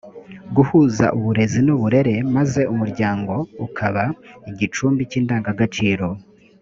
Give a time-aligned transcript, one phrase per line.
[0.55, 3.33] guhuza uburezi n uburere maze umuryango
[3.65, 4.03] ukaba
[4.49, 6.07] igicumbi cy indangagaciro